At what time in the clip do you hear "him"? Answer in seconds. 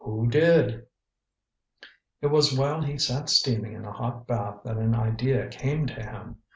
5.93-6.37